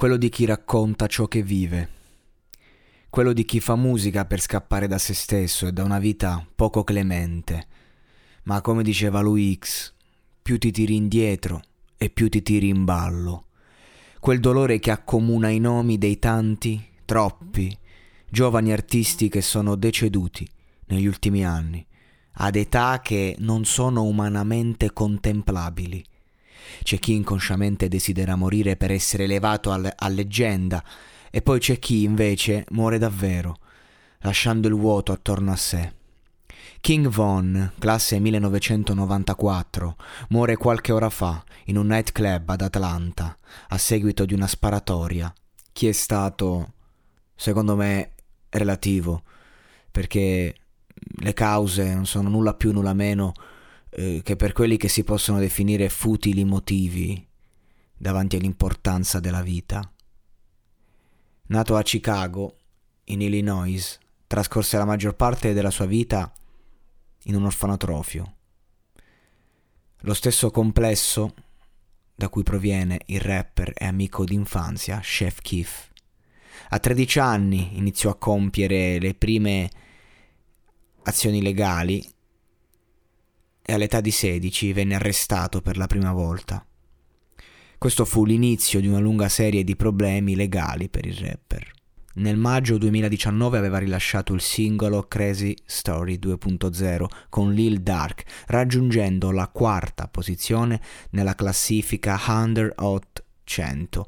Quello 0.00 0.16
di 0.16 0.30
chi 0.30 0.46
racconta 0.46 1.06
ciò 1.08 1.26
che 1.26 1.42
vive, 1.42 1.88
quello 3.10 3.34
di 3.34 3.44
chi 3.44 3.60
fa 3.60 3.76
musica 3.76 4.24
per 4.24 4.40
scappare 4.40 4.86
da 4.86 4.96
se 4.96 5.12
stesso 5.12 5.66
e 5.66 5.72
da 5.72 5.84
una 5.84 5.98
vita 5.98 6.42
poco 6.54 6.84
clemente. 6.84 7.66
Ma 8.44 8.62
come 8.62 8.82
diceva 8.82 9.20
lui 9.20 9.54
X, 9.60 9.92
più 10.40 10.58
ti 10.58 10.70
tiri 10.70 10.96
indietro 10.96 11.60
e 11.98 12.08
più 12.08 12.30
ti 12.30 12.40
tiri 12.40 12.68
in 12.68 12.86
ballo. 12.86 13.48
Quel 14.20 14.40
dolore 14.40 14.78
che 14.78 14.90
accomuna 14.90 15.50
i 15.50 15.58
nomi 15.58 15.98
dei 15.98 16.18
tanti, 16.18 16.82
troppi, 17.04 17.76
giovani 18.26 18.72
artisti 18.72 19.28
che 19.28 19.42
sono 19.42 19.74
deceduti 19.76 20.48
negli 20.86 21.04
ultimi 21.04 21.44
anni, 21.44 21.86
ad 22.36 22.56
età 22.56 23.00
che 23.02 23.36
non 23.40 23.66
sono 23.66 24.04
umanamente 24.04 24.94
contemplabili 24.94 26.02
c'è 26.82 26.98
chi 26.98 27.14
inconsciamente 27.14 27.88
desidera 27.88 28.36
morire 28.36 28.76
per 28.76 28.90
essere 28.90 29.24
elevato 29.24 29.70
al- 29.70 29.92
a 29.94 30.08
leggenda, 30.08 30.82
e 31.30 31.42
poi 31.42 31.58
c'è 31.60 31.78
chi 31.78 32.02
invece 32.02 32.64
muore 32.70 32.98
davvero, 32.98 33.58
lasciando 34.20 34.68
il 34.68 34.74
vuoto 34.74 35.12
attorno 35.12 35.52
a 35.52 35.56
sé. 35.56 35.92
King 36.80 37.08
Von, 37.08 37.72
classe 37.78 38.18
1994, 38.18 39.96
muore 40.30 40.56
qualche 40.56 40.92
ora 40.92 41.10
fa 41.10 41.44
in 41.66 41.76
un 41.76 41.88
nightclub 41.88 42.48
ad 42.48 42.62
Atlanta 42.62 43.36
a 43.68 43.76
seguito 43.78 44.24
di 44.24 44.32
una 44.32 44.46
sparatoria. 44.46 45.32
Chi 45.72 45.88
è 45.88 45.92
stato, 45.92 46.72
secondo 47.34 47.76
me, 47.76 48.12
relativo, 48.48 49.22
perché 49.90 50.54
le 51.18 51.32
cause 51.34 51.94
non 51.94 52.06
sono 52.06 52.28
nulla 52.28 52.54
più, 52.54 52.72
nulla 52.72 52.94
meno 52.94 53.32
eh, 54.00 54.22
che 54.22 54.34
per 54.34 54.52
quelli 54.52 54.78
che 54.78 54.88
si 54.88 55.04
possono 55.04 55.38
definire 55.38 55.90
futili 55.90 56.44
motivi 56.44 57.26
davanti 57.94 58.36
all'importanza 58.36 59.20
della 59.20 59.42
vita. 59.42 59.92
Nato 61.48 61.76
a 61.76 61.82
Chicago, 61.82 62.56
in 63.04 63.20
Illinois, 63.20 63.98
trascorse 64.26 64.78
la 64.78 64.86
maggior 64.86 65.16
parte 65.16 65.52
della 65.52 65.70
sua 65.70 65.84
vita 65.84 66.32
in 67.24 67.34
un 67.34 67.44
orfanotrofio. 67.44 68.34
Lo 70.02 70.14
stesso 70.14 70.50
complesso 70.50 71.34
da 72.14 72.30
cui 72.30 72.42
proviene 72.42 73.00
il 73.06 73.20
rapper 73.20 73.74
e 73.76 73.84
amico 73.84 74.24
d'infanzia 74.24 75.00
Chef 75.00 75.40
Keef. 75.42 75.90
A 76.70 76.78
13 76.78 77.18
anni 77.18 77.76
iniziò 77.76 78.08
a 78.10 78.16
compiere 78.16 78.98
le 78.98 79.12
prime 79.12 79.68
azioni 81.02 81.42
legali 81.42 82.02
e 83.70 83.72
all'età 83.72 84.00
di 84.00 84.10
16 84.10 84.72
venne 84.72 84.96
arrestato 84.96 85.62
per 85.62 85.76
la 85.76 85.86
prima 85.86 86.12
volta. 86.12 86.66
Questo 87.78 88.04
fu 88.04 88.24
l'inizio 88.24 88.80
di 88.80 88.88
una 88.88 88.98
lunga 88.98 89.28
serie 89.28 89.62
di 89.62 89.76
problemi 89.76 90.34
legali 90.34 90.88
per 90.88 91.06
il 91.06 91.14
rapper. 91.14 91.70
Nel 92.14 92.36
maggio 92.36 92.78
2019 92.78 93.56
aveva 93.56 93.78
rilasciato 93.78 94.34
il 94.34 94.40
singolo 94.40 95.04
Crazy 95.06 95.54
Story 95.64 96.18
2.0 96.20 97.06
con 97.28 97.52
Lil 97.52 97.80
Dark, 97.80 98.24
raggiungendo 98.48 99.30
la 99.30 99.46
quarta 99.46 100.08
posizione 100.08 100.80
nella 101.10 101.36
classifica 101.36 102.20
Under 102.26 102.72
Hot 102.78 103.24
100 103.44 104.06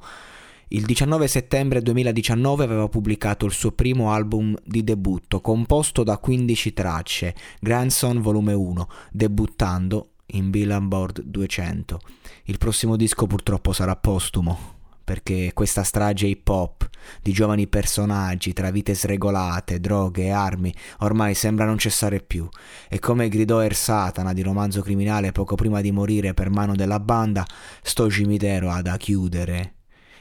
il 0.75 0.87
19 0.87 1.29
settembre 1.29 1.83
2019 1.83 2.65
aveva 2.65 2.89
pubblicato 2.89 3.45
il 3.45 3.53
suo 3.53 3.73
primo 3.73 4.11
album 4.11 4.57
di 4.65 4.83
debutto, 4.83 5.43
composto 5.43 6.03
da 6.03 6.17
15 6.17 6.73
tracce, 6.73 7.35
Grandson 7.61 8.23
Volume 8.23 8.55
1, 8.55 8.89
debuttando 9.11 10.13
in 10.29 10.49
Billboard 10.49 11.25
200. 11.25 12.01
Il 12.45 12.57
prossimo 12.57 12.97
disco 12.97 13.27
purtroppo 13.27 13.75
sarà 13.75 13.97
postumo, 13.97 14.59
perché 15.05 15.51
questa 15.53 15.83
strage 15.83 16.27
hip 16.27 16.49
hop 16.49 16.89
di 17.21 17.33
giovani 17.33 17.67
personaggi 17.67 18.55
tra 18.55 18.71
vite 18.71 18.95
sregolate, 18.95 19.79
droghe 19.79 20.23
e 20.23 20.31
armi 20.31 20.75
ormai 21.01 21.35
sembra 21.35 21.67
non 21.67 21.77
cessare 21.77 22.21
più 22.21 22.49
e 22.89 22.99
come 22.99 23.29
gridò 23.29 23.61
Er 23.61 23.75
Satana 23.75 24.33
di 24.33 24.41
romanzo 24.41 24.81
criminale 24.81 25.33
poco 25.33 25.55
prima 25.55 25.83
di 25.83 25.93
morire 25.93 26.33
per 26.33 26.49
mano 26.49 26.75
della 26.75 27.01
banda, 27.01 27.45
sto 27.83 28.11
cimitero 28.11 28.71
ha 28.71 28.81
da 28.81 28.97
chiudere. 28.97 29.75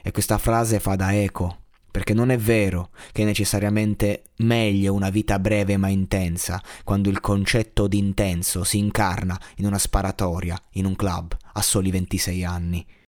E 0.04 0.12
questa 0.12 0.38
frase 0.38 0.80
fa 0.80 0.96
da 0.96 1.14
eco, 1.14 1.58
perché 1.92 2.14
non 2.14 2.32
è 2.32 2.38
vero 2.38 2.90
che 3.12 3.24
è 3.24 3.26
necessariamente 3.26 4.24
meglio 4.38 4.94
una 4.94 5.10
vita 5.10 5.38
breve 5.40 5.78
ma 5.78 5.90
intensa, 5.90 6.62
quando 6.84 7.10
il 7.10 7.20
concetto 7.20 7.88
di 7.88 7.98
intenso 7.98 8.64
si 8.64 8.78
incarna 8.78 9.40
in 9.58 9.66
una 9.66 9.78
sparatoria, 9.78 10.60
in 10.72 10.86
un 10.86 10.96
club, 10.96 11.36
a 11.54 11.62
soli 11.62 11.92
26 11.92 12.44
anni. 12.46 12.86